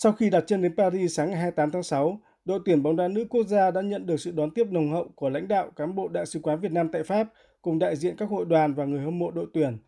Sau 0.00 0.12
khi 0.12 0.30
đặt 0.30 0.44
chân 0.46 0.62
đến 0.62 0.76
Paris 0.76 1.16
sáng 1.16 1.30
ngày 1.30 1.38
28 1.38 1.70
tháng 1.70 1.82
6, 1.82 2.20
đội 2.44 2.60
tuyển 2.64 2.82
bóng 2.82 2.96
đá 2.96 3.08
nữ 3.08 3.26
quốc 3.30 3.46
gia 3.46 3.70
đã 3.70 3.80
nhận 3.80 4.06
được 4.06 4.16
sự 4.20 4.30
đón 4.30 4.50
tiếp 4.50 4.66
nồng 4.70 4.90
hậu 4.92 5.08
của 5.14 5.28
lãnh 5.28 5.48
đạo 5.48 5.70
cán 5.76 5.94
bộ 5.94 6.08
Đại 6.08 6.26
sứ 6.26 6.40
quán 6.40 6.60
Việt 6.60 6.72
Nam 6.72 6.88
tại 6.92 7.02
Pháp 7.02 7.28
cùng 7.62 7.78
đại 7.78 7.96
diện 7.96 8.16
các 8.16 8.28
hội 8.28 8.44
đoàn 8.44 8.74
và 8.74 8.84
người 8.84 9.00
hâm 9.00 9.18
mộ 9.18 9.30
đội 9.30 9.46
tuyển. 9.54 9.78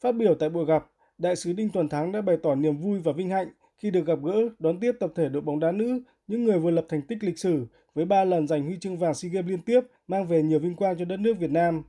Phát 0.00 0.12
biểu 0.12 0.34
tại 0.34 0.48
buổi 0.48 0.64
gặp, 0.64 0.86
Đại 1.18 1.36
sứ 1.36 1.52
Đinh 1.52 1.70
Tuần 1.70 1.88
Thắng 1.88 2.12
đã 2.12 2.20
bày 2.20 2.36
tỏ 2.42 2.54
niềm 2.54 2.76
vui 2.76 2.98
và 2.98 3.12
vinh 3.12 3.30
hạnh 3.30 3.48
khi 3.78 3.90
được 3.90 4.06
gặp 4.06 4.18
gỡ, 4.22 4.48
đón 4.58 4.80
tiếp 4.80 4.92
tập 5.00 5.10
thể 5.14 5.28
đội 5.28 5.42
bóng 5.42 5.60
đá 5.60 5.72
nữ, 5.72 6.00
những 6.26 6.44
người 6.44 6.58
vừa 6.58 6.70
lập 6.70 6.84
thành 6.88 7.02
tích 7.02 7.24
lịch 7.24 7.38
sử 7.38 7.66
với 7.94 8.04
3 8.04 8.24
lần 8.24 8.46
giành 8.46 8.64
huy 8.64 8.78
chương 8.80 8.98
vàng 8.98 9.14
SEA 9.14 9.30
Games 9.32 9.50
liên 9.50 9.62
tiếp, 9.62 9.80
mang 10.08 10.26
về 10.26 10.42
nhiều 10.42 10.58
vinh 10.58 10.74
quang 10.74 10.98
cho 10.98 11.04
đất 11.04 11.20
nước 11.20 11.38
Việt 11.38 11.50
Nam. 11.50 11.82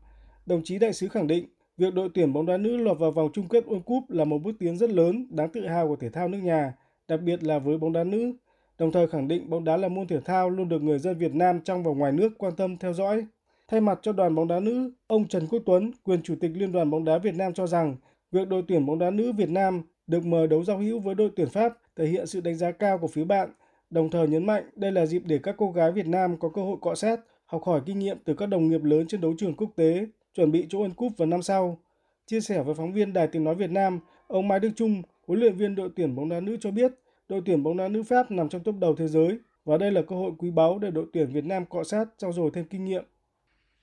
Đồng 0.45 0.61
chí 0.63 0.79
đại 0.79 0.93
sứ 0.93 1.07
khẳng 1.07 1.27
định, 1.27 1.45
việc 1.77 1.93
đội 1.93 2.09
tuyển 2.13 2.33
bóng 2.33 2.45
đá 2.45 2.57
nữ 2.57 2.77
lọt 2.77 2.99
vào 2.99 3.11
vòng 3.11 3.29
chung 3.33 3.47
kết 3.47 3.65
World 3.65 3.81
Cup 3.81 4.09
là 4.09 4.25
một 4.25 4.37
bước 4.37 4.55
tiến 4.59 4.77
rất 4.77 4.89
lớn, 4.89 5.27
đáng 5.29 5.49
tự 5.49 5.67
hào 5.67 5.87
của 5.87 5.95
thể 5.95 6.09
thao 6.09 6.27
nước 6.27 6.39
nhà, 6.43 6.73
đặc 7.09 7.21
biệt 7.21 7.43
là 7.43 7.59
với 7.59 7.77
bóng 7.77 7.93
đá 7.93 8.03
nữ. 8.03 8.33
Đồng 8.77 8.91
thời 8.91 9.07
khẳng 9.07 9.27
định 9.27 9.49
bóng 9.49 9.63
đá 9.63 9.77
là 9.77 9.87
môn 9.87 10.07
thể 10.07 10.19
thao 10.19 10.49
luôn 10.49 10.69
được 10.69 10.83
người 10.83 10.99
dân 10.99 11.17
Việt 11.17 11.35
Nam 11.35 11.61
trong 11.61 11.83
và 11.83 11.91
ngoài 11.91 12.11
nước 12.11 12.37
quan 12.37 12.55
tâm 12.55 12.77
theo 12.77 12.93
dõi. 12.93 13.25
Thay 13.67 13.81
mặt 13.81 13.99
cho 14.01 14.11
đoàn 14.11 14.35
bóng 14.35 14.47
đá 14.47 14.59
nữ, 14.59 14.91
ông 15.07 15.27
Trần 15.27 15.47
Quốc 15.47 15.63
Tuấn, 15.65 15.91
quyền 16.03 16.21
chủ 16.21 16.35
tịch 16.39 16.51
Liên 16.55 16.71
đoàn 16.71 16.89
bóng 16.91 17.05
đá 17.05 17.17
Việt 17.17 17.35
Nam 17.35 17.53
cho 17.53 17.67
rằng, 17.67 17.95
việc 18.31 18.47
đội 18.47 18.63
tuyển 18.67 18.85
bóng 18.85 18.99
đá 18.99 19.09
nữ 19.09 19.31
Việt 19.31 19.49
Nam 19.49 19.81
được 20.07 20.25
mời 20.25 20.47
đấu 20.47 20.63
giao 20.63 20.77
hữu 20.77 20.99
với 20.99 21.15
đội 21.15 21.29
tuyển 21.35 21.49
Pháp 21.49 21.73
thể 21.95 22.05
hiện 22.05 22.27
sự 22.27 22.41
đánh 22.41 22.55
giá 22.55 22.71
cao 22.71 22.97
của 22.97 23.07
phía 23.07 23.23
bạn, 23.23 23.49
đồng 23.89 24.09
thời 24.09 24.27
nhấn 24.27 24.45
mạnh 24.45 24.69
đây 24.75 24.91
là 24.91 25.05
dịp 25.05 25.21
để 25.25 25.39
các 25.43 25.55
cô 25.57 25.71
gái 25.71 25.91
Việt 25.91 26.07
Nam 26.07 26.37
có 26.37 26.49
cơ 26.49 26.61
hội 26.61 26.77
cọ 26.81 26.95
sát, 26.95 27.19
học 27.45 27.63
hỏi 27.63 27.81
kinh 27.85 27.99
nghiệm 27.99 28.17
từ 28.25 28.33
các 28.33 28.45
đồng 28.45 28.69
nghiệp 28.69 28.83
lớn 28.83 29.07
trên 29.07 29.21
đấu 29.21 29.33
trường 29.37 29.55
quốc 29.55 29.69
tế, 29.75 30.05
chuẩn 30.33 30.51
bị 30.51 30.65
cho 30.69 30.79
World 30.79 30.93
Cup 30.93 31.17
vào 31.17 31.25
năm 31.25 31.41
sau. 31.41 31.77
Chia 32.25 32.41
sẻ 32.41 32.63
với 32.63 32.75
phóng 32.75 32.93
viên 32.93 33.13
Đài 33.13 33.27
Tiếng 33.27 33.43
Nói 33.43 33.55
Việt 33.55 33.71
Nam, 33.71 33.99
ông 34.27 34.47
Mai 34.47 34.59
Đức 34.59 34.69
Trung, 34.75 35.01
huấn 35.29 35.39
luyện 35.39 35.55
viên 35.55 35.75
đội 35.75 35.89
tuyển 35.95 36.15
bóng 36.15 36.29
đá 36.29 36.39
nữ 36.39 36.57
cho 36.61 36.71
biết, 36.71 36.91
đội 37.27 37.41
tuyển 37.45 37.63
bóng 37.63 37.77
đá 37.77 37.87
nữ 37.87 38.03
Pháp 38.03 38.31
nằm 38.31 38.49
trong 38.49 38.63
top 38.63 38.75
đầu 38.79 38.95
thế 38.95 39.07
giới 39.07 39.39
và 39.65 39.77
đây 39.77 39.91
là 39.91 40.01
cơ 40.01 40.15
hội 40.15 40.31
quý 40.37 40.51
báu 40.51 40.79
để 40.79 40.91
đội 40.91 41.05
tuyển 41.13 41.31
Việt 41.33 41.45
Nam 41.45 41.65
cọ 41.65 41.83
sát 41.83 42.05
trao 42.17 42.33
dồi 42.33 42.51
thêm 42.53 42.65
kinh 42.65 42.85
nghiệm. 42.85 43.03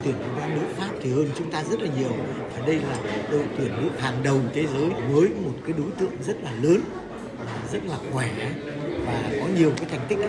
Tuyển 0.05 0.15
bóng 0.21 0.37
đá 0.39 0.55
nữ 0.55 0.61
Pháp 0.69 0.91
thì 1.01 1.11
hơn 1.11 1.27
chúng 1.37 1.51
ta 1.51 1.65
rất 1.65 1.83
là 1.83 1.89
nhiều 1.99 2.11
và 2.53 2.67
đây 2.67 2.77
là 2.77 3.27
đội 3.31 3.45
tuyển 3.59 3.69
nữ 3.69 3.89
hàng 3.99 4.23
đầu 4.25 4.41
thế 4.53 4.67
giới 4.67 4.91
với 5.13 5.29
một 5.45 5.55
cái 5.65 5.75
đối 5.79 5.91
tượng 5.99 6.23
rất 6.23 6.43
là 6.43 6.53
lớn, 6.63 6.81
rất 7.73 7.85
là 7.87 7.97
khỏe 8.13 8.31
và 9.07 9.31
có 9.41 9.47
nhiều 9.57 9.73
cái 9.77 9.87
thành 9.91 10.07
tích 10.09 10.19
ấy. 10.19 10.29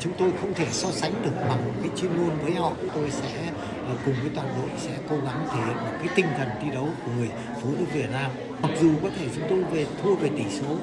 chúng 0.00 0.12
tôi 0.18 0.30
không 0.40 0.54
thể 0.54 0.66
so 0.70 0.90
sánh 0.90 1.12
được 1.22 1.30
bằng 1.48 1.72
cái 1.82 1.90
chuyên 1.96 2.16
môn 2.16 2.38
với 2.42 2.52
họ. 2.52 2.72
Tôi 2.94 3.10
sẽ 3.10 3.52
ờ, 3.88 3.96
cùng 4.04 4.14
với 4.20 4.30
toàn 4.34 4.48
đội 4.58 4.70
sẽ 4.78 4.90
cố 5.10 5.16
gắng 5.16 5.46
thể 5.52 5.58
hiện 5.66 5.76
một 5.76 5.92
cái 5.98 6.08
tinh 6.14 6.26
thần 6.38 6.48
thi 6.62 6.68
đấu 6.74 6.88
của 7.04 7.10
người 7.18 7.30
phụ 7.62 7.68
nữ 7.78 7.84
Việt 7.92 8.10
Nam. 8.12 8.30
Mặc 8.62 8.70
dù 8.80 8.90
có 9.02 9.08
thể 9.18 9.26
chúng 9.34 9.44
tôi 9.48 9.64
về 9.64 9.86
thua 10.02 10.14
về 10.14 10.30
tỷ 10.36 10.44
số 10.60 10.76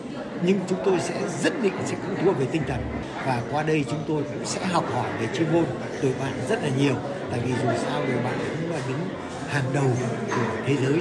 nhưng 0.46 0.60
chúng 0.68 0.80
tôi 0.86 1.00
sẽ 1.00 1.22
rất 1.44 1.62
định 1.62 1.74
sẽ 1.86 1.96
không 1.96 2.16
thua 2.24 2.32
về 2.32 2.46
tinh 2.52 2.62
thần. 2.68 2.82
Và 3.26 3.42
qua 3.52 3.64
đây 3.64 3.86
chúng 3.90 4.04
tôi 4.08 4.24
cũng 4.24 4.46
sẽ 4.46 4.66
học 4.66 4.86
hỏi 4.94 5.10
về 5.20 5.28
chuyên 5.34 5.54
môn 5.54 5.66
từ 6.02 6.14
bạn 6.20 6.34
rất 6.50 6.64
là 6.64 6.70
nhiều. 6.78 6.96
Tại 7.32 7.40
vì 7.46 7.52
dù 7.52 7.70
sao 7.84 8.02
đội 8.08 8.24
bạn 8.24 8.38
cũng 8.50 8.72
là 8.72 8.80
đứng 8.88 9.00
hàng 9.48 9.66
đầu 9.74 9.92
của 10.28 10.58
thế 10.66 10.76
giới. 10.76 11.00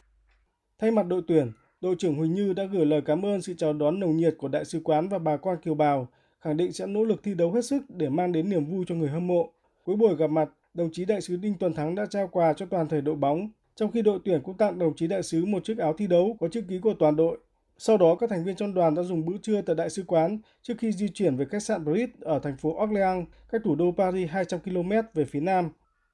Thay 0.81 0.91
mặt 0.91 1.06
đội 1.06 1.23
tuyển, 1.29 1.53
đội 1.83 1.94
trưởng 1.98 2.14
Huỳnh 2.14 2.34
Như 2.34 2.52
đã 2.52 2.64
gửi 2.64 2.86
lời 2.86 3.00
cảm 3.05 3.27
ơn 3.27 3.42
sự 3.42 3.55
chào 3.55 3.72
đón 3.72 4.00
nồng 4.00 4.16
nhiệt 4.16 4.34
của 4.38 4.48
đại 4.48 4.64
sứ 4.64 4.80
quán 4.84 5.08
và 5.08 5.19
bà 5.19 5.36
con 5.36 5.58
kiều 5.62 5.75
bào, 5.75 6.08
khẳng 6.41 6.56
định 6.56 6.72
sẽ 6.72 6.86
nỗ 6.86 7.05
lực 7.05 7.22
thi 7.22 7.34
đấu 7.34 7.52
hết 7.52 7.64
sức 7.64 7.83
để 7.88 8.08
mang 8.08 8.33
đến 8.33 8.50
niềm 8.50 8.64
vui 8.64 8.84
cho 8.88 8.94
người 8.94 9.08
hâm 9.08 9.27
mộ. 9.27 9.52
Cuối 9.84 9.97
buổi 9.97 10.16
gặp 10.16 10.27
mặt, 10.27 10.48
đồng 10.75 10.91
chí 10.92 11.05
đại 11.05 11.20
sứ 11.20 11.36
Đinh 11.36 11.55
Tuần 11.55 11.75
Thắng 11.75 11.94
đã 11.94 12.06
trao 12.06 12.28
quà 12.28 12.53
cho 12.53 12.66
toàn 12.66 12.88
thể 12.88 13.00
đội 13.00 13.14
bóng, 13.14 13.50
trong 13.75 13.91
khi 13.91 14.03
đội 14.03 14.19
tuyển 14.25 14.42
cũng 14.42 14.56
tặng 14.56 14.78
đồng 14.78 14.97
chí 14.97 15.06
đại 15.06 15.22
sứ 15.22 15.44
một 15.44 15.64
chiếc 15.64 15.78
áo 15.78 15.92
thi 15.98 16.06
đấu 16.06 16.36
có 16.41 16.48
chữ 16.48 16.62
ký 16.69 16.78
của 16.78 16.94
toàn 16.98 17.16
đội. 17.16 17.38
Sau 17.78 17.97
đó, 17.97 18.14
các 18.14 18.30
thành 18.30 18.44
viên 18.44 18.56
trong 18.56 18.75
đoàn 18.75 18.94
đã 18.94 19.03
dùng 19.03 19.25
bữa 19.25 19.36
trưa 19.42 19.62
tại 19.62 19.77
đại 19.77 19.91
sứ 19.91 20.03
quán 20.06 20.38
trước 20.62 20.75
khi 20.78 20.92
di 20.92 21.08
chuyển 21.08 21.36
về 21.36 21.44
khách 21.44 21.62
sạn 21.62 21.84
Brit 21.84 22.10
ở 22.20 22.38
thành 22.38 22.56
phố 22.56 22.83
Orléans, 22.83 23.27
cách 23.48 23.60
thủ 23.64 23.75
đô 23.75 23.92
Paris 23.97 24.30
200 24.30 24.60
km 24.60 24.91
về 25.14 25.25
phía 25.25 25.41
nam. 25.41 25.70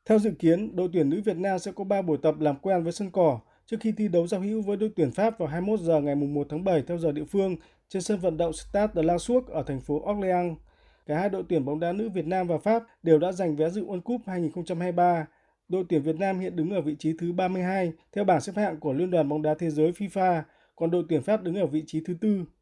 Theo 0.06 0.18
dự 0.18 0.30
kiến, 0.38 0.76
đội 0.76 0.88
tuyển 0.92 1.10
nữ 1.10 1.20
Việt 1.24 1.36
Nam 1.36 1.58
sẽ 1.58 1.72
có 1.72 1.84
3 1.84 2.02
buổi 2.02 2.18
tập 2.22 2.40
làm 2.40 2.56
quen 2.56 2.82
với 2.82 2.92
sân 2.92 3.10
cỏ 3.10 3.40
trước 3.70 3.76
khi 3.80 3.92
thi 3.92 4.08
đấu 4.08 4.26
giao 4.26 4.40
hữu 4.40 4.62
với 4.62 4.76
đội 4.76 4.90
tuyển 4.96 5.10
Pháp 5.10 5.38
vào 5.38 5.48
21 5.48 5.80
giờ 5.80 6.00
ngày 6.00 6.14
1 6.14 6.46
tháng 6.50 6.64
7 6.64 6.82
theo 6.82 6.98
giờ 6.98 7.12
địa 7.12 7.24
phương 7.24 7.56
trên 7.88 8.02
sân 8.02 8.18
vận 8.18 8.36
động 8.36 8.52
Stade 8.52 8.92
de 8.94 9.02
la 9.02 9.18
Source 9.18 9.52
ở 9.52 9.62
thành 9.62 9.80
phố 9.80 10.10
Orléans. 10.10 10.58
Cả 11.06 11.18
hai 11.18 11.28
đội 11.28 11.42
tuyển 11.48 11.64
bóng 11.64 11.80
đá 11.80 11.92
nữ 11.92 12.08
Việt 12.08 12.26
Nam 12.26 12.46
và 12.46 12.58
Pháp 12.58 12.82
đều 13.02 13.18
đã 13.18 13.32
giành 13.32 13.56
vé 13.56 13.70
dự 13.70 13.84
World 13.84 14.00
Cup 14.00 14.20
2023. 14.26 15.26
Đội 15.68 15.84
tuyển 15.88 16.02
Việt 16.02 16.16
Nam 16.16 16.40
hiện 16.40 16.56
đứng 16.56 16.70
ở 16.70 16.80
vị 16.80 16.96
trí 16.98 17.12
thứ 17.18 17.32
32 17.32 17.92
theo 18.12 18.24
bảng 18.24 18.40
xếp 18.40 18.52
hạng 18.56 18.80
của 18.80 18.92
Liên 18.92 19.10
đoàn 19.10 19.28
bóng 19.28 19.42
đá 19.42 19.54
thế 19.58 19.70
giới 19.70 19.92
FIFA, 19.92 20.42
còn 20.76 20.90
đội 20.90 21.04
tuyển 21.08 21.22
Pháp 21.22 21.42
đứng 21.42 21.54
ở 21.54 21.66
vị 21.66 21.84
trí 21.86 22.00
thứ 22.06 22.14
tư. 22.20 22.44